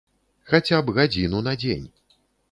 [0.53, 1.85] Хаця б гадзіну на дзень.